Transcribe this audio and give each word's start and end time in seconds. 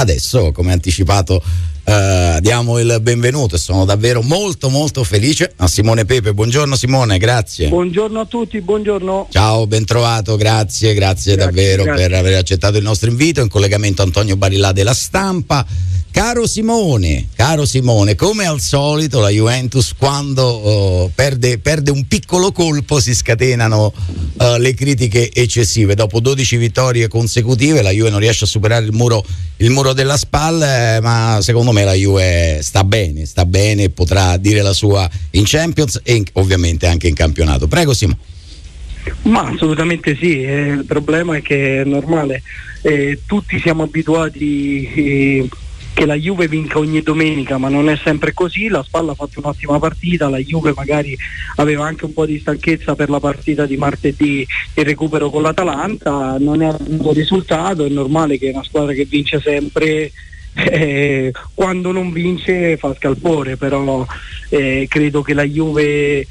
adesso, 0.00 0.52
come 0.52 0.72
anticipato, 0.72 1.42
eh, 1.84 2.38
diamo 2.40 2.78
il 2.78 2.98
benvenuto 3.00 3.56
e 3.56 3.58
sono 3.58 3.84
davvero 3.84 4.22
molto 4.22 4.68
molto 4.68 5.02
felice 5.04 5.52
a 5.56 5.66
Simone 5.66 6.04
Pepe. 6.04 6.32
Buongiorno 6.32 6.76
Simone, 6.76 7.18
grazie. 7.18 7.68
Buongiorno 7.68 8.20
a 8.20 8.26
tutti, 8.26 8.60
buongiorno. 8.60 9.28
Ciao, 9.30 9.66
ben 9.66 9.84
trovato, 9.84 10.36
grazie, 10.36 10.94
grazie, 10.94 11.34
grazie 11.34 11.36
davvero 11.36 11.82
grazie. 11.84 12.08
per 12.08 12.18
aver 12.18 12.36
accettato 12.36 12.76
il 12.76 12.84
nostro 12.84 13.10
invito. 13.10 13.40
In 13.40 13.48
collegamento 13.48 14.02
Antonio 14.02 14.36
Barilla 14.36 14.72
della 14.72 14.94
Stampa. 14.94 15.66
Caro 16.12 16.46
Simone, 16.46 17.28
caro 17.34 17.64
Simone, 17.64 18.16
come 18.16 18.44
al 18.44 18.60
solito 18.60 19.20
la 19.20 19.28
Juventus 19.28 19.94
quando 19.96 20.42
oh, 20.42 21.10
perde, 21.14 21.58
perde, 21.58 21.92
un 21.92 22.06
piccolo 22.08 22.50
colpo 22.50 23.00
si 23.00 23.14
scatenano 23.14 23.92
uh, 24.34 24.56
le 24.58 24.74
critiche 24.74 25.30
eccessive. 25.32 25.94
Dopo 25.94 26.20
12 26.20 26.56
vittorie 26.56 27.06
consecutive 27.08 27.80
la 27.80 27.90
Juve 27.90 28.10
non 28.10 28.18
riesce 28.18 28.44
a 28.44 28.48
superare 28.48 28.84
il 28.84 28.92
muro, 28.92 29.24
il 29.58 29.70
muro 29.70 29.92
della 29.92 30.16
spalla, 30.16 30.96
eh, 30.96 31.00
ma 31.00 31.38
secondo 31.40 31.70
me 31.70 31.84
la 31.84 31.94
Juve 31.94 32.58
sta 32.60 32.82
bene, 32.82 33.24
sta 33.24 33.46
bene 33.46 33.88
potrà 33.88 34.36
dire 34.36 34.62
la 34.62 34.72
sua 34.72 35.08
in 35.30 35.44
Champions 35.46 36.00
e 36.02 36.14
in, 36.14 36.24
ovviamente 36.32 36.86
anche 36.86 37.06
in 37.06 37.14
campionato. 37.14 37.68
Prego 37.68 37.94
Simone. 37.94 38.18
Ma 39.22 39.48
assolutamente 39.48 40.16
sì, 40.16 40.42
eh, 40.42 40.72
il 40.72 40.84
problema 40.84 41.36
è 41.36 41.42
che 41.42 41.80
è 41.80 41.84
normale, 41.84 42.42
eh, 42.82 43.20
tutti 43.24 43.58
siamo 43.60 43.84
abituati 43.84 44.90
eh, 44.92 45.48
che 45.92 46.06
la 46.06 46.14
Juve 46.14 46.48
vinca 46.48 46.78
ogni 46.78 47.02
domenica, 47.02 47.58
ma 47.58 47.68
non 47.68 47.88
è 47.88 47.96
sempre 48.02 48.32
così, 48.32 48.68
la 48.68 48.82
Spalla 48.82 49.12
ha 49.12 49.14
fatto 49.14 49.40
un'ottima 49.40 49.78
partita, 49.78 50.28
la 50.28 50.38
Juve 50.38 50.72
magari 50.74 51.16
aveva 51.56 51.84
anche 51.84 52.04
un 52.06 52.12
po' 52.12 52.26
di 52.26 52.38
stanchezza 52.38 52.94
per 52.94 53.10
la 53.10 53.20
partita 53.20 53.66
di 53.66 53.76
martedì 53.76 54.46
il 54.74 54.84
recupero 54.84 55.30
con 55.30 55.42
l'Atalanta, 55.42 56.36
non 56.38 56.62
è 56.62 56.66
avuto 56.66 57.12
risultato, 57.12 57.84
è 57.84 57.88
normale 57.88 58.38
che 58.38 58.50
una 58.50 58.64
squadra 58.64 58.92
che 58.92 59.04
vince 59.04 59.40
sempre 59.40 60.10
eh, 60.54 61.32
quando 61.54 61.92
non 61.92 62.12
vince 62.12 62.76
fa 62.76 62.94
scalpore, 62.94 63.56
però 63.56 64.06
eh, 64.48 64.86
credo 64.88 65.22
che 65.22 65.34
la 65.34 65.44
Juve 65.44 66.26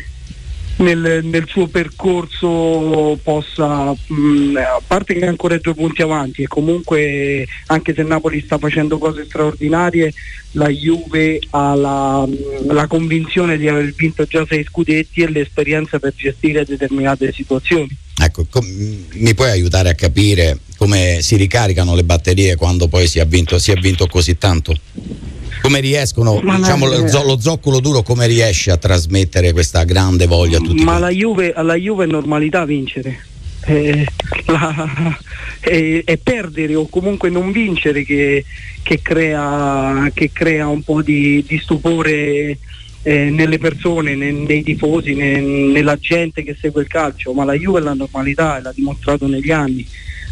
nel, 0.80 1.22
nel, 1.24 1.46
suo 1.48 1.68
percorso 1.68 3.18
possa, 3.22 3.92
mh, 3.94 4.56
a 4.56 4.82
parte 4.86 5.14
che 5.14 5.26
ha 5.26 5.30
ancora 5.30 5.58
due 5.58 5.74
punti 5.74 6.02
avanti 6.02 6.44
e 6.44 6.48
comunque 6.48 7.48
anche 7.68 7.94
se 7.94 8.04
Napoli 8.04 8.42
sta 8.42 8.58
facendo 8.58 8.98
cose 8.98 9.26
straordinarie, 9.26 10.14
la 10.52 10.70
Juve 10.70 11.40
ha 11.52 11.76
la, 11.76 12.28
la 12.68 12.88
convinzione 12.88 13.58
di 13.58 13.68
aver 13.68 13.94
vinto 13.94 14.26
già 14.26 14.46
sei 14.48 14.64
scudetti 14.64 15.22
e 15.22 15.30
l'esperienza 15.30 16.00
per 16.00 16.14
gestire 16.16 16.66
determinate 16.66 17.32
situazioni. 17.32 17.90
Ecco, 18.22 18.46
com- 18.50 19.06
mi 19.14 19.34
puoi 19.34 19.50
aiutare 19.50 19.90
a 19.90 19.96
capire 19.96 20.60
come 20.76 21.20
si 21.22 21.36
ricaricano 21.36 21.96
le 21.96 22.04
batterie 22.04 22.56
quando 22.56 22.88
poi 22.88 23.08
si 23.08 23.20
è 23.20 23.28
vinto, 23.28 23.60
si 23.60 23.72
è 23.72 23.76
vinto 23.76 24.08
così 24.08 24.38
tanto? 24.38 24.74
Come 25.70 25.80
riescono, 25.82 26.40
ma 26.42 26.58
diciamo, 26.58 26.88
lo, 26.88 27.24
lo, 27.24 27.40
zoccolo 27.40 27.80
duro, 27.80 28.02
come 28.02 28.26
riesce 28.26 28.72
a 28.72 28.78
trasmettere 28.78 29.52
questa 29.52 29.84
grande 29.84 30.26
voglia 30.26 30.58
a 30.58 30.62
tutti? 30.62 30.84
Ma 30.84 30.98
la 30.98 31.10
Juve, 31.10 31.54
alla 31.54 31.76
Juve 31.76 32.06
è 32.06 32.08
normalità 32.08 32.66
vincere. 32.66 33.26
Eh, 33.66 34.06
la, 34.48 35.18
è, 35.60 36.02
è, 36.06 36.18
perdere 36.18 36.74
o 36.74 36.88
comunque 36.88 37.30
non 37.30 37.52
vincere 37.52 38.04
che, 38.04 38.44
che, 38.82 39.02
crea, 39.02 40.10
che 40.12 40.32
crea, 40.32 40.68
un 40.68 40.82
po' 40.82 41.04
di, 41.04 41.44
di 41.48 41.60
stupore 41.60 42.58
eh, 43.04 43.30
nelle 43.30 43.60
persone, 43.60 44.16
nei, 44.16 44.34
nei 44.34 44.64
tifosi, 44.64 45.14
nei, 45.14 45.72
nella 45.72 45.98
gente 45.98 46.42
che 46.42 46.58
segue 46.60 46.82
il 46.82 46.88
calcio, 46.88 47.32
ma 47.34 47.44
la 47.44 47.54
Juve 47.54 47.80
è 47.80 47.84
la 47.84 47.94
normalità 47.94 48.58
e 48.58 48.62
l'ha 48.62 48.74
dimostrato 48.74 49.28
negli 49.28 49.52
anni 49.52 49.88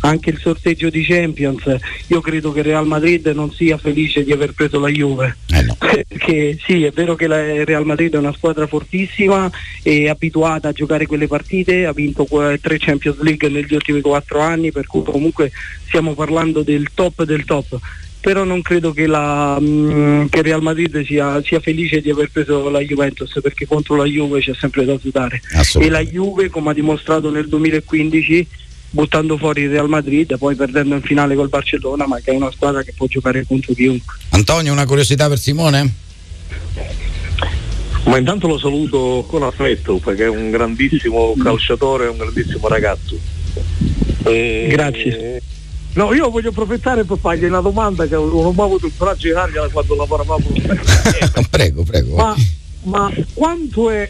anche 0.07 0.29
il 0.29 0.39
sorteggio 0.39 0.89
di 0.89 1.03
Champions, 1.03 1.63
io 2.07 2.21
credo 2.21 2.51
che 2.51 2.61
Real 2.61 2.87
Madrid 2.87 3.25
non 3.27 3.51
sia 3.51 3.77
felice 3.77 4.23
di 4.23 4.31
aver 4.31 4.53
preso 4.53 4.79
la 4.79 4.89
Juve. 4.89 5.37
Eh 5.49 5.61
no. 5.61 5.75
Perché 6.07 6.57
sì, 6.65 6.83
è 6.83 6.91
vero 6.91 7.15
che 7.15 7.27
la 7.27 7.63
Real 7.63 7.85
Madrid 7.85 8.13
è 8.13 8.17
una 8.17 8.33
squadra 8.33 8.67
fortissima, 8.67 9.49
è 9.81 10.07
abituata 10.07 10.69
a 10.69 10.73
giocare 10.73 11.05
quelle 11.05 11.27
partite, 11.27 11.85
ha 11.85 11.93
vinto 11.93 12.25
tre 12.61 12.77
Champions 12.77 13.19
League 13.21 13.49
negli 13.49 13.73
ultimi 13.73 14.01
quattro 14.01 14.39
anni, 14.39 14.71
per 14.71 14.87
cui 14.87 15.03
comunque 15.03 15.51
stiamo 15.85 16.13
parlando 16.13 16.63
del 16.63 16.89
top 16.93 17.23
del 17.23 17.45
top 17.45 17.79
però 18.19 18.43
non 18.43 18.61
credo 18.61 18.91
che, 18.91 19.07
la, 19.07 19.57
mm, 19.57 20.25
che 20.25 20.41
Real 20.41 20.61
Madrid 20.61 21.05
sia, 21.05 21.41
sia, 21.43 21.61
felice 21.61 22.01
di 22.01 22.09
aver 22.09 22.29
preso 22.29 22.69
la 22.69 22.79
Juventus 22.79 23.39
perché 23.41 23.65
contro 23.65 23.95
la 23.95 24.03
Juve 24.03 24.41
c'è 24.41 24.53
sempre 24.53 24.83
da 24.83 24.97
sudare 24.97 25.41
e 25.79 25.89
la 25.89 26.01
Juve 26.01 26.49
come 26.49 26.71
ha 26.71 26.73
dimostrato 26.73 27.31
nel 27.31 27.47
2015 27.47 28.47
buttando 28.89 29.37
fuori 29.37 29.63
il 29.63 29.69
Real 29.69 29.89
Madrid, 29.89 30.37
poi 30.37 30.55
perdendo 30.55 30.95
in 30.95 31.01
finale 31.01 31.35
col 31.35 31.49
Barcellona, 31.49 32.07
ma 32.07 32.19
che 32.19 32.31
è 32.31 32.35
una 32.35 32.51
squadra 32.51 32.83
che 32.83 32.93
può 32.95 33.07
giocare 33.07 33.45
contro 33.45 33.73
chiunque. 33.73 34.15
Antonio, 34.29 34.71
una 34.71 34.85
curiosità 34.85 35.27
per 35.27 35.39
Simone? 35.39 35.93
Ma 38.05 38.17
intanto 38.17 38.47
lo 38.47 38.57
saluto 38.57 39.25
con 39.27 39.43
affetto 39.43 39.97
perché 39.97 40.23
è 40.23 40.29
un 40.29 40.49
grandissimo 40.49 41.33
calciatore, 41.37 42.05
è 42.05 42.09
un 42.09 42.17
grandissimo 42.17 42.67
ragazzo. 42.69 43.19
E... 44.23 44.67
Grazie. 44.69 45.41
No, 45.93 46.13
io 46.13 46.29
voglio 46.29 46.49
approfittare 46.49 47.03
per 47.03 47.17
fargli 47.19 47.45
una 47.45 47.59
domanda 47.59 48.05
che 48.05 48.13
non 48.13 48.29
ho 48.31 48.51
mai 48.51 48.65
avuto 48.65 48.85
il 48.85 48.93
coraggio 48.95 49.27
di 49.27 49.33
fargliela 49.33 49.67
quando 49.69 49.95
lavoravamo. 49.95 50.45
prego, 51.49 51.83
prego. 51.83 52.15
Ma, 52.15 52.35
ma 52.83 53.11
quanto 53.33 53.89
è 53.89 54.07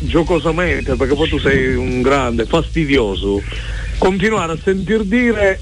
giocosamente, 0.00 0.96
perché 0.96 1.14
poi 1.14 1.28
tu 1.28 1.38
sei 1.38 1.74
un 1.74 2.02
grande, 2.02 2.46
fastidioso, 2.46 3.40
continuare 4.00 4.52
a 4.52 4.58
sentir 4.60 5.02
dire 5.04 5.60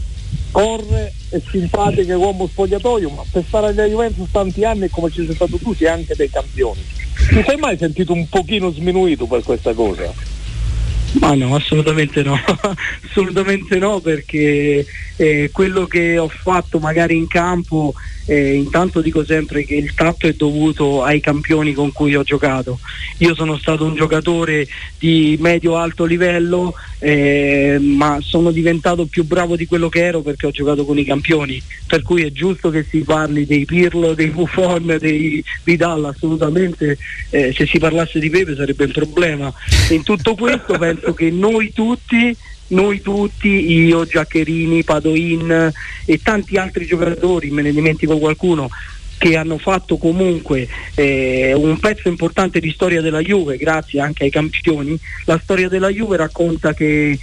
corre 0.52 1.12
è 1.28 1.40
simpatica 1.50 2.16
uomo 2.16 2.46
spogliatoio, 2.46 3.10
ma 3.10 3.22
per 3.30 3.44
stare 3.46 3.66
alla 3.68 3.84
Juventus 3.84 4.30
tanti 4.30 4.64
anni 4.64 4.88
come 4.88 5.10
ci 5.10 5.26
sei 5.26 5.34
stato 5.34 5.58
tu 5.58 5.74
sei 5.74 5.88
anche 5.88 6.14
dei 6.14 6.30
campioni. 6.30 6.80
Ti 7.28 7.42
sei 7.44 7.56
mai 7.56 7.76
sentito 7.76 8.12
un 8.12 8.28
pochino 8.28 8.70
sminuito 8.70 9.26
per 9.26 9.42
questa 9.42 9.74
cosa? 9.74 10.14
Ma 11.20 11.34
no, 11.34 11.54
assolutamente 11.56 12.22
no, 12.22 12.38
assolutamente 13.10 13.76
no 13.78 13.98
perché 13.98 14.86
eh, 15.16 15.50
quello 15.52 15.86
che 15.86 16.16
ho 16.16 16.28
fatto 16.28 16.78
magari 16.78 17.16
in 17.16 17.26
campo 17.26 17.92
eh, 18.28 18.52
intanto 18.52 19.00
dico 19.00 19.24
sempre 19.24 19.64
che 19.64 19.74
il 19.74 19.94
tatto 19.94 20.26
è 20.26 20.34
dovuto 20.34 21.02
ai 21.02 21.18
campioni 21.18 21.72
con 21.72 21.92
cui 21.92 22.14
ho 22.14 22.22
giocato. 22.22 22.78
Io 23.18 23.34
sono 23.34 23.56
stato 23.56 23.86
un 23.86 23.94
giocatore 23.94 24.68
di 24.98 25.38
medio-alto 25.40 26.04
livello, 26.04 26.74
eh, 26.98 27.78
ma 27.80 28.18
sono 28.20 28.50
diventato 28.50 29.06
più 29.06 29.24
bravo 29.24 29.56
di 29.56 29.64
quello 29.64 29.88
che 29.88 30.04
ero 30.04 30.20
perché 30.20 30.46
ho 30.46 30.50
giocato 30.50 30.84
con 30.84 30.98
i 30.98 31.04
campioni. 31.04 31.60
Per 31.86 32.02
cui 32.02 32.22
è 32.22 32.30
giusto 32.30 32.68
che 32.68 32.84
si 32.86 32.98
parli 32.98 33.46
dei 33.46 33.64
Pirlo, 33.64 34.12
dei 34.12 34.28
Buffon, 34.28 34.98
dei 35.00 35.42
Vidal, 35.64 36.04
assolutamente. 36.04 36.98
Eh, 37.30 37.54
se 37.54 37.64
si 37.64 37.78
parlasse 37.78 38.18
di 38.18 38.28
Pepe 38.28 38.54
sarebbe 38.54 38.84
un 38.84 38.92
problema. 38.92 39.50
In 39.88 40.02
tutto 40.02 40.34
questo 40.34 40.76
penso 40.78 41.14
che 41.14 41.30
noi 41.30 41.72
tutti 41.72 42.36
noi 42.68 43.00
tutti, 43.00 43.70
io, 43.70 44.04
Giaccherini, 44.04 44.84
Padoin 44.84 45.72
e 46.04 46.20
tanti 46.22 46.56
altri 46.56 46.86
giocatori, 46.86 47.50
me 47.50 47.62
ne 47.62 47.72
dimentico 47.72 48.18
qualcuno, 48.18 48.68
che 49.18 49.36
hanno 49.36 49.58
fatto 49.58 49.96
comunque 49.96 50.68
eh, 50.94 51.52
un 51.54 51.78
pezzo 51.78 52.08
importante 52.08 52.60
di 52.60 52.70
storia 52.70 53.00
della 53.00 53.20
Juve, 53.20 53.56
grazie 53.56 54.00
anche 54.00 54.24
ai 54.24 54.30
campioni. 54.30 54.98
La 55.24 55.40
storia 55.42 55.68
della 55.68 55.88
Juve 55.88 56.16
racconta 56.16 56.72
che 56.72 57.18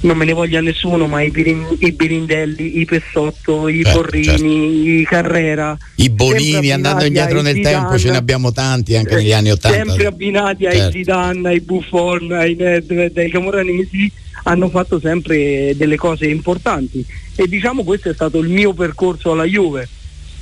non 0.00 0.16
me 0.16 0.24
ne 0.24 0.32
voglia 0.32 0.60
nessuno, 0.60 1.06
ma 1.06 1.22
i, 1.22 1.30
Birin, 1.30 1.76
i 1.80 1.92
Birindelli, 1.92 2.80
i 2.80 2.84
Pessotto, 2.84 3.68
i 3.68 3.82
certo, 3.82 4.00
Porrini, 4.00 4.26
certo. 4.26 4.44
i 4.44 5.06
Carrera. 5.08 5.76
I 5.96 6.10
Bonini 6.10 6.70
andando 6.70 7.04
indietro 7.04 7.40
nel 7.40 7.54
Zidane, 7.54 7.76
tempo 7.76 7.98
ce 7.98 8.10
ne 8.10 8.16
abbiamo 8.16 8.52
tanti 8.52 8.96
anche 8.96 9.16
negli 9.16 9.32
anni 9.32 9.50
Ottanta. 9.50 9.84
Sempre 9.84 10.06
abbinati 10.06 10.64
certo. 10.64 10.82
ai 10.82 10.92
Zidane, 10.92 11.48
ai 11.48 11.60
Buffon, 11.60 12.32
ai 12.32 12.54
Nedved, 12.54 13.16
ai 13.16 13.30
Camoranesi 13.30 14.10
hanno 14.44 14.68
fatto 14.68 15.00
sempre 15.00 15.74
delle 15.76 15.96
cose 15.96 16.26
importanti 16.26 17.04
e 17.34 17.48
diciamo 17.48 17.82
questo 17.82 18.08
è 18.08 18.14
stato 18.14 18.38
il 18.38 18.48
mio 18.48 18.72
percorso 18.72 19.32
alla 19.32 19.44
Juve 19.44 19.88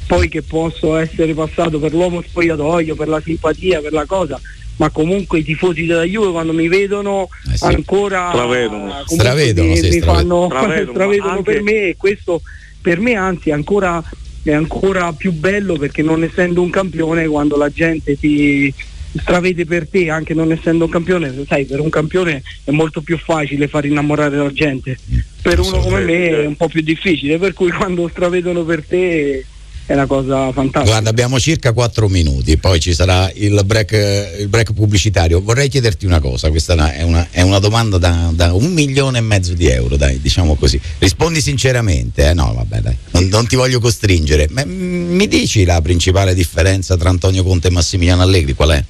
poi 0.07 0.29
che 0.29 0.43
posso 0.43 0.97
essere 0.97 1.35
passato 1.35 1.81
per 1.81 1.93
l'uomo 1.93 2.23
spogliatoio, 2.23 2.95
per 2.95 3.09
la 3.09 3.21
simpatia, 3.21 3.81
per 3.81 3.93
la 3.93 4.05
cosa, 4.07 4.41
ma 4.77 4.91
comunque 4.91 5.39
i 5.39 5.45
tifosi 5.45 5.87
della 5.87 6.05
Juve 6.05 6.31
quando 6.31 6.53
mi 6.53 6.69
vedono 6.69 7.29
eh 7.51 7.57
sì. 7.57 7.65
ancora 7.65 8.31
stravedono, 8.31 9.03
stravedono, 9.07 9.69
mi, 9.69 9.77
sì, 9.77 9.89
mi 9.89 10.01
fanno 10.01 10.47
stravedono, 10.51 10.93
stravedono 10.93 11.31
anche... 11.31 11.53
per 11.53 11.63
me 11.63 11.89
e 11.89 11.97
questo 11.97 12.43
per 12.81 13.01
me 13.01 13.15
anzi 13.15 13.51
ancora, 13.51 14.03
è 14.43 14.53
ancora 14.53 15.13
più 15.13 15.33
bello 15.33 15.77
perché 15.77 16.03
non 16.03 16.23
essendo 16.23 16.63
un 16.63 16.71
campione 16.71 17.27
quando 17.27 17.57
la 17.57 17.71
gente 17.71 18.17
ti, 18.17 18.73
stravede 19.19 19.65
per 19.65 19.89
te 19.89 20.11
anche 20.11 20.35
non 20.35 20.53
essendo 20.53 20.85
un 20.85 20.91
campione, 20.91 21.45
sai, 21.47 21.65
per 21.65 21.81
un 21.81 21.91
campione 21.91 22.43
è 22.65 22.71
molto 22.71 23.01
più 23.01 23.19
facile 23.19 23.69
far 23.69 23.87
innamorare 23.87 24.37
la 24.37 24.53
gente, 24.53 24.97
per 25.43 25.61
uno 25.61 25.79
come 25.79 26.01
me 26.01 26.29
è 26.29 26.47
un 26.47 26.57
po' 26.57 26.69
più 26.69 26.83
difficile, 26.83 27.39
per 27.39 27.53
cui 27.53 27.71
quando 27.77 28.09
stravedono 28.09 28.63
per 28.65 28.85
te 28.85 29.45
è 29.87 29.93
una 29.93 30.07
cosa 30.07 30.53
fantastica. 30.53 30.83
Guarda, 30.83 31.11
abbiamo 31.11 31.39
circa 31.39 31.73
4 31.73 32.09
minuti, 32.09 32.57
poi 32.59 32.81
ci 32.81 32.93
sarà 32.93 33.31
il 33.35 33.63
break, 33.65 34.37
il 34.41 34.49
break 34.49 34.73
pubblicitario. 34.73 35.41
Vorrei 35.41 35.69
chiederti 35.69 36.07
una 36.07 36.19
cosa, 36.19 36.51
questa 36.51 36.93
è 36.93 37.03
una, 37.03 37.29
è 37.31 37.41
una 37.43 37.61
domanda 37.61 37.97
da, 37.97 38.31
da, 38.35 38.53
un 38.53 38.73
milione 38.73 39.19
e 39.19 39.21
mezzo 39.21 39.55
di 39.55 39.69
euro, 39.69 39.97
dai, 39.97 40.21
diciamo 40.21 40.57
così. 40.57 40.81
Rispondi 40.99 41.41
sinceramente, 41.41 42.29
eh? 42.29 42.35
no, 42.35 42.53
vabbè, 42.53 42.81
dai, 42.81 42.97
non, 43.13 43.29
non 43.29 43.47
ti 43.47 43.55
voglio 43.55 43.79
costringere. 43.79 44.49
Ma, 44.51 44.65
mi 44.65 45.29
dici 45.29 45.65
la 45.65 45.81
principale 45.81 46.35
differenza 46.35 46.97
tra 46.97 47.09
Antonio 47.09 47.45
Conte 47.45 47.69
e 47.69 47.71
Massimiliano 47.71 48.23
Allegri, 48.23 48.55
qual 48.55 48.71
è? 48.71 48.85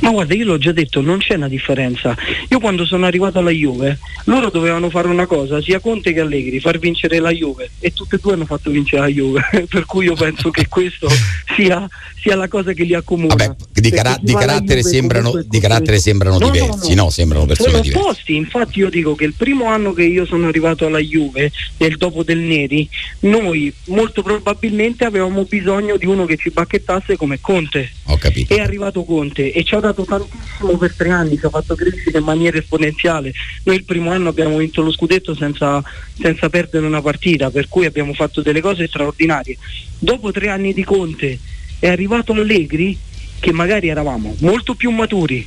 Ma 0.00 0.10
guarda, 0.10 0.34
io 0.34 0.44
l'ho 0.44 0.58
già 0.58 0.72
detto, 0.72 1.00
non 1.00 1.18
c'è 1.18 1.34
una 1.34 1.48
differenza. 1.48 2.14
Io 2.48 2.60
quando 2.60 2.84
sono 2.84 3.06
arrivato 3.06 3.38
alla 3.38 3.50
Juve, 3.50 3.98
loro 4.24 4.50
dovevano 4.50 4.90
fare 4.90 5.08
una 5.08 5.26
cosa, 5.26 5.62
sia 5.62 5.80
Conte 5.80 6.12
che 6.12 6.20
Allegri, 6.20 6.60
far 6.60 6.78
vincere 6.78 7.18
la 7.18 7.30
Juve 7.30 7.70
e 7.80 7.92
tutte 7.92 8.16
e 8.16 8.18
due 8.20 8.34
hanno 8.34 8.44
fatto 8.44 8.70
vincere 8.70 9.02
la 9.02 9.08
Juve, 9.08 9.42
per 9.68 9.86
cui 9.86 10.04
io 10.06 10.14
penso 10.14 10.50
che 10.50 10.68
questo 10.68 11.08
sia, 11.54 11.88
sia, 12.20 12.36
la 12.36 12.48
cosa 12.48 12.72
che 12.72 12.84
li 12.84 12.94
accomuna. 12.94 13.34
Vabbè, 13.34 13.54
di, 13.72 13.90
cara- 13.90 14.18
di 14.20 14.34
carattere 14.34 14.82
sembrano, 14.82 15.32
di 15.46 15.58
carattere 15.58 15.98
sembrano 15.98 16.38
no, 16.38 16.50
diversi, 16.50 16.90
no, 16.90 16.94
no. 16.94 17.02
no, 17.04 17.10
sembrano 17.10 17.46
persone 17.46 17.70
sono 17.70 17.82
diverse. 17.82 18.02
opposti, 18.02 18.36
infatti 18.36 18.78
io 18.80 18.90
dico 18.90 19.14
che 19.14 19.24
il 19.24 19.34
primo 19.34 19.66
anno 19.66 19.92
che 19.92 20.04
io 20.04 20.26
sono 20.26 20.46
arrivato 20.46 20.86
alla 20.86 20.98
Juve, 20.98 21.50
nel 21.78 21.96
dopo 21.96 22.22
del 22.22 22.38
Neri, 22.38 22.88
noi 23.20 23.72
molto 23.86 24.22
probabilmente 24.22 25.04
avevamo 25.04 25.44
bisogno 25.44 25.96
di 25.96 26.06
uno 26.06 26.26
che 26.26 26.36
ci 26.36 26.50
bacchettasse 26.50 27.16
come 27.16 27.40
Conte. 27.40 27.92
Ho 28.08 28.16
capito. 28.18 28.54
È 28.54 28.60
arrivato 28.60 29.04
Conte 29.04 29.52
e 29.52 29.64
ci 29.64 29.74
ha 29.74 29.80
dato 29.86 30.04
tantissimo 30.04 30.76
per 30.76 30.94
tre 30.94 31.10
anni, 31.10 31.38
ci 31.38 31.46
ha 31.46 31.50
fatto 31.50 31.74
crescere 31.74 32.18
in 32.18 32.24
maniera 32.24 32.58
esponenziale. 32.58 33.32
Noi 33.64 33.76
il 33.76 33.84
primo 33.84 34.10
anno 34.10 34.28
abbiamo 34.28 34.56
vinto 34.56 34.82
lo 34.82 34.90
scudetto 34.90 35.34
senza, 35.34 35.82
senza 36.18 36.48
perdere 36.48 36.86
una 36.86 37.02
partita, 37.02 37.50
per 37.50 37.68
cui 37.68 37.86
abbiamo 37.86 38.12
fatto 38.12 38.42
delle 38.42 38.60
cose 38.60 38.86
straordinarie. 38.86 39.56
Dopo 39.98 40.32
tre 40.32 40.48
anni 40.48 40.72
di 40.72 40.84
Conte 40.84 41.38
è 41.78 41.88
arrivato 41.88 42.32
Allegri 42.32 42.98
che 43.38 43.52
magari 43.52 43.88
eravamo 43.88 44.34
molto 44.40 44.74
più 44.74 44.90
maturi, 44.90 45.46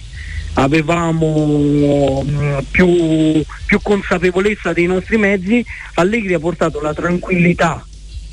avevamo 0.53 2.24
mm, 2.24 2.57
più, 2.71 3.44
più, 3.65 3.80
consapevolezza 3.81 4.74
dei 4.74 4.85
nostri 4.85 5.18
mezzi, 5.18 5.65
Allegri 5.95 6.33
ha 6.33 6.39
portato 6.39 6.80
la 6.81 6.94
tranquillità, 6.94 7.85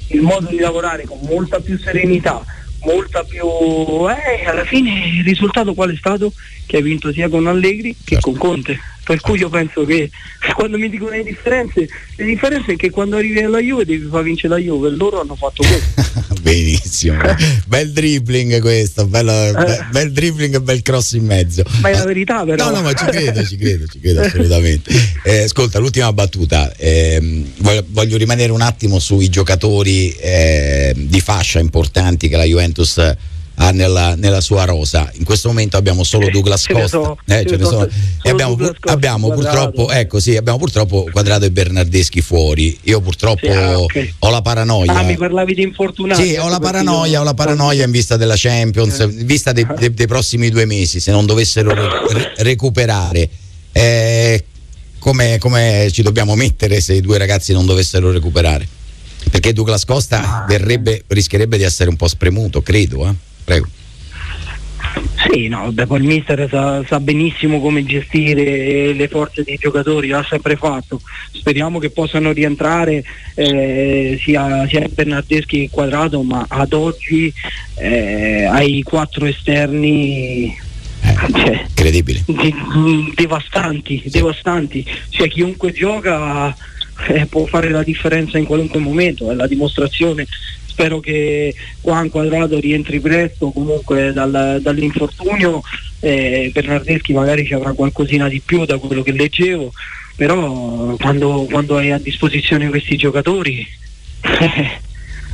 il 0.08 0.20
modo 0.20 0.46
di 0.48 0.58
lavorare 0.58 1.04
con 1.04 1.18
molta 1.22 1.58
più 1.60 1.78
serenità, 1.78 2.44
molta 2.86 3.24
più 3.24 3.46
eh, 4.08 4.46
alla 4.46 4.64
fine 4.64 5.08
il 5.18 5.24
risultato 5.24 5.74
qual 5.74 5.90
è 5.90 5.96
stato? 5.96 6.32
Che 6.64 6.76
hai 6.76 6.82
vinto 6.82 7.12
sia 7.12 7.28
con 7.28 7.46
Allegri 7.46 7.94
che 7.94 8.14
certo. 8.14 8.30
con 8.30 8.38
Conte 8.38 8.78
per 9.06 9.20
cui 9.20 9.38
io 9.38 9.48
penso 9.48 9.84
che 9.84 10.10
quando 10.56 10.76
mi 10.78 10.90
dicono 10.90 11.10
le 11.10 11.22
differenze 11.22 11.86
le 12.16 12.24
differenze 12.24 12.72
è 12.72 12.76
che 12.76 12.90
quando 12.90 13.16
arrivi 13.16 13.38
alla 13.38 13.60
Juve 13.60 13.84
devi 13.84 14.08
far 14.10 14.24
vincere 14.24 14.54
la 14.54 14.60
Juve 14.60 14.90
loro 14.90 15.20
hanno 15.20 15.36
fatto 15.36 15.62
questo. 15.62 16.34
Benissimo 16.42 17.16
bel 17.66 17.92
dribbling 17.92 18.60
questo 18.60 19.06
bello, 19.06 19.30
eh. 19.30 19.84
bel 19.92 20.10
dribbling 20.10 20.56
e 20.56 20.60
bel 20.60 20.82
cross 20.82 21.12
in 21.12 21.24
mezzo. 21.24 21.62
Ma 21.80 21.90
è 21.90 21.94
la 21.94 22.04
verità 22.04 22.44
però. 22.44 22.64
No 22.64 22.76
no 22.76 22.82
ma 22.82 22.92
ci 22.94 23.04
credo 23.04 23.46
ci 23.46 23.56
credo 23.56 23.86
ci 23.86 24.00
credo 24.00 24.20
assolutamente. 24.22 24.94
Eh, 25.26 25.42
ascolta 25.42 25.80
l'ultima 25.80 26.12
battuta 26.12 26.72
eh, 26.76 27.44
voglio 27.88 28.16
rimanere 28.16 28.52
un 28.52 28.60
attimo 28.60 29.00
sui 29.00 29.28
giocatori 29.28 30.12
eh, 30.12 30.94
di 30.96 31.20
fascia 31.20 31.58
importanti 31.58 32.28
che 32.28 32.36
la 32.36 32.44
Juventus 32.44 33.00
ha 33.56 33.70
nella, 33.70 34.14
nella, 34.16 34.40
sua 34.40 34.64
rosa. 34.64 35.10
In 35.14 35.24
questo 35.24 35.48
momento 35.48 35.76
abbiamo 35.76 36.04
solo 36.04 36.28
Douglas 36.28 36.66
Costa. 36.66 37.14
Eh, 37.26 37.44
ce 37.46 37.56
ne 37.56 37.64
sono, 37.64 37.88
e 38.22 38.30
abbiamo, 38.30 38.56
abbiamo 38.80 39.30
purtroppo, 39.30 39.90
ecco 39.90 40.20
sì, 40.20 40.36
abbiamo 40.36 40.58
purtroppo 40.58 41.08
Quadrato 41.10 41.44
e 41.44 41.50
Bernardeschi 41.50 42.20
fuori. 42.20 42.78
Io 42.84 43.00
purtroppo 43.00 43.46
sì, 43.46 43.52
ah, 43.52 43.78
okay. 43.78 44.14
ho 44.18 44.30
la 44.30 44.42
paranoia. 44.42 44.92
Ah, 44.92 45.02
mi 45.02 45.16
parlavi 45.16 45.54
di 45.54 45.62
infortunati. 45.62 46.22
Sì, 46.22 46.36
ho 46.36 46.48
la 46.48 46.60
paranoia, 46.60 47.20
ho 47.20 47.24
la 47.24 47.34
paranoia 47.34 47.84
in 47.84 47.90
vista 47.90 48.16
della 48.16 48.34
Champions, 48.36 49.00
eh. 49.00 49.04
in 49.04 49.26
vista 49.26 49.52
dei, 49.52 49.66
dei, 49.78 49.92
dei, 49.94 50.06
prossimi 50.06 50.50
due 50.50 50.66
mesi, 50.66 51.00
se 51.00 51.10
non 51.10 51.24
dovessero 51.24 51.74
re- 51.74 52.34
recuperare. 52.38 53.28
Eh, 53.72 54.44
come, 54.98 55.38
come 55.38 55.88
ci 55.92 56.02
dobbiamo 56.02 56.34
mettere 56.34 56.80
se 56.80 56.94
i 56.94 57.00
due 57.00 57.16
ragazzi 57.16 57.52
non 57.52 57.64
dovessero 57.64 58.10
recuperare? 58.10 58.66
Perché 59.30 59.52
Douglas 59.52 59.84
Costa 59.84 60.44
verrebbe, 60.46 61.04
rischierebbe 61.06 61.56
di 61.56 61.62
essere 61.62 61.88
un 61.88 61.96
po' 61.96 62.08
spremuto, 62.08 62.62
credo. 62.62 63.06
Eh? 63.06 63.14
Prego. 63.46 63.68
Sì, 65.14 65.46
no, 65.46 65.72
poi 65.86 66.00
il 66.00 66.06
mister 66.06 66.48
sa, 66.50 66.84
sa, 66.84 66.98
benissimo 66.98 67.60
come 67.60 67.84
gestire 67.84 68.92
le 68.92 69.08
forze 69.08 69.44
dei 69.44 69.56
giocatori, 69.56 70.08
l'ha 70.08 70.26
sempre 70.28 70.56
fatto. 70.56 71.00
Speriamo 71.30 71.78
che 71.78 71.90
possano 71.90 72.32
rientrare 72.32 73.04
eh, 73.34 74.18
sia, 74.20 74.66
sia 74.66 74.88
Bernardeschi 74.92 75.60
che 75.60 75.68
Quadrato, 75.70 76.22
ma 76.22 76.44
ad 76.48 76.72
oggi 76.72 77.32
eh, 77.76 78.44
ai 78.44 78.82
quattro 78.82 79.26
esterni 79.26 80.46
eh, 80.46 81.32
cioè, 81.32 81.66
credibili 81.72 82.24
di, 82.26 83.12
devastanti, 83.14 84.00
sì. 84.02 84.10
devastanti. 84.10 84.84
Cioè, 85.10 85.28
chiunque 85.28 85.70
gioca 85.72 86.54
eh, 87.08 87.26
può 87.26 87.46
fare 87.46 87.70
la 87.70 87.84
differenza 87.84 88.38
in 88.38 88.44
qualunque 88.44 88.80
momento, 88.80 89.30
è 89.30 89.34
la 89.34 89.46
dimostrazione 89.46 90.26
spero 90.76 91.00
che 91.00 91.54
Juan 91.80 92.10
Quadrado 92.10 92.60
rientri 92.60 93.00
presto 93.00 93.50
comunque 93.50 94.12
dal, 94.12 94.58
dall'infortunio 94.60 95.62
eh, 96.00 96.50
Bernardeschi 96.52 97.14
magari 97.14 97.46
ci 97.46 97.54
avrà 97.54 97.72
qualcosina 97.72 98.28
di 98.28 98.42
più 98.44 98.66
da 98.66 98.76
quello 98.76 99.02
che 99.02 99.12
leggevo 99.12 99.72
però 100.16 100.94
quando, 100.96 101.46
quando 101.50 101.78
hai 101.78 101.92
a 101.92 101.98
disposizione 101.98 102.68
questi 102.68 102.96
giocatori 102.96 103.66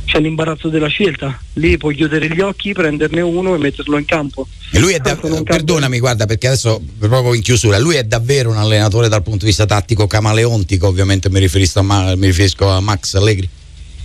c'è 0.05 0.19
l'imbarazzo 0.19 0.69
della 0.69 0.87
scelta. 0.87 1.39
Lì 1.53 1.77
puoi 1.77 1.95
chiudere 1.95 2.27
gli 2.27 2.41
occhi, 2.41 2.73
prenderne 2.73 3.21
uno 3.21 3.55
e 3.55 3.57
metterlo 3.57 3.97
in 3.97 4.05
campo. 4.05 4.45
E 4.71 4.79
lui 4.79 4.93
è 4.93 4.99
da- 4.99 5.15
perdonami, 5.15 5.99
guarda, 5.99 6.25
perché 6.25 6.47
adesso 6.47 6.81
proprio 6.99 7.33
in 7.33 7.41
chiusura, 7.41 7.79
lui 7.79 7.95
è 7.95 8.03
davvero 8.03 8.49
un 8.49 8.57
allenatore 8.57 9.07
dal 9.07 9.23
punto 9.23 9.39
di 9.39 9.45
vista 9.45 9.65
tattico 9.65 10.05
camaleontico, 10.05 10.85
ovviamente 10.85 11.29
mi 11.29 11.39
riferisco 11.39 11.79
a, 11.79 11.83
Ma- 11.83 12.15
mi 12.15 12.27
riferisco 12.27 12.67
a 12.67 12.81
Max 12.81 13.15
Allegri. 13.15 13.49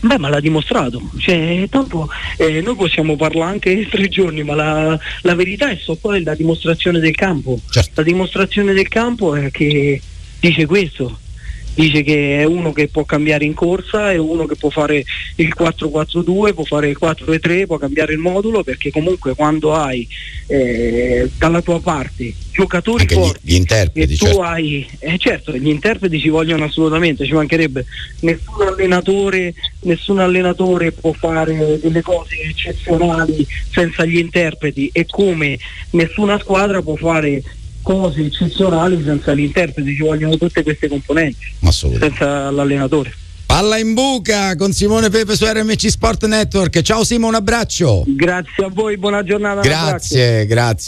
Beh, 0.01 0.19
ma 0.19 0.29
l'ha 0.29 0.39
dimostrato, 0.41 1.03
cioè, 1.19 1.67
tanto 1.69 2.09
eh, 2.37 2.61
noi 2.61 2.77
possiamo 2.77 3.17
parlare 3.17 3.51
anche 3.51 3.87
tre 3.89 4.09
giorni, 4.09 4.45
ma 4.45 4.55
la, 4.55 4.99
la 5.23 5.35
verità 5.35 5.71
è 5.71 5.77
so 5.77 5.97
poi 5.97 6.23
la 6.23 6.37
dimostrazione 6.37 7.01
del 7.01 7.17
campo. 7.17 7.59
Certo. 7.69 7.91
La 7.95 8.03
dimostrazione 8.05 8.73
del 8.75 8.87
campo 8.87 9.35
è 9.35 9.51
che 9.51 10.01
dice 10.39 10.67
questo, 10.67 11.19
dice 11.79 12.03
che 12.03 12.41
è 12.41 12.45
uno 12.45 12.73
che 12.73 12.89
può 12.89 13.05
cambiare 13.05 13.45
in 13.45 13.55
corsa, 13.55 14.11
è 14.11 14.17
uno 14.17 14.47
che 14.47 14.57
può 14.57 14.69
fare 14.69 15.05
il 15.37 15.55
4-4-2, 15.57 16.53
può 16.53 16.65
fare 16.65 16.89
il 16.89 16.99
4-3, 17.01 17.67
può 17.67 17.79
cambiare 17.79 18.15
il 18.15 18.19
modulo, 18.19 18.65
perché 18.65 18.91
comunque 18.91 19.37
quando 19.37 19.75
hai 19.75 20.07
eh, 20.49 21.31
dalla 21.39 21.63
tua 21.63 21.81
parte 21.81 22.35
giocatori 22.51 23.03
Anche 23.03 23.15
forti 23.15 23.41
gli, 23.43 23.53
gli 23.53 23.55
interpreti, 23.55 24.13
e 24.13 24.17
tu 24.17 24.25
certo. 24.25 24.43
hai, 24.43 24.89
eh, 24.99 25.19
certo, 25.19 25.57
gli 25.57 25.69
interpreti 25.69 26.19
ci 26.19 26.29
vogliono 26.31 26.65
assolutamente, 26.65 27.25
ci 27.25 27.33
mancherebbe, 27.33 27.85
nessun 28.21 28.67
allenatore, 28.67 29.55
nessun 29.83 30.19
allenatore 30.19 30.91
può 30.91 31.13
fare 31.13 31.79
delle 31.81 32.03
cose 32.03 32.35
eccezionali 32.49 33.47
senza 33.71 34.05
gli 34.05 34.19
interpreti 34.19 34.91
e 34.93 35.07
come 35.07 35.57
nessuna 35.91 36.41
squadra 36.41 36.83
può 36.83 36.97
fare 36.97 37.41
cose 37.89 38.21
eccezionali 38.21 39.03
senza 39.03 39.33
l'interprete, 39.33 39.95
ci 39.95 40.03
vogliono 40.03 40.37
tutte 40.37 40.63
queste 40.63 40.89
componenti, 40.89 41.47
senza 41.71 42.51
l'allenatore. 42.51 43.15
Palla 43.47 43.79
in 43.79 43.95
buca 43.95 44.55
con 44.57 44.73
Simone 44.73 45.09
Pepe 45.09 45.35
su 45.35 45.47
RMC 45.47 45.89
Sport 45.89 46.27
Network. 46.27 46.83
Ciao 46.83 47.03
Simo, 47.03 47.29
un 47.29 47.35
abbraccio. 47.35 48.05
Grazie 48.07 48.67
a 48.67 48.69
voi, 48.71 48.99
buona 48.99 49.25
giornata. 49.25 49.63
Grazie, 49.63 50.45
grazie. 50.45 50.77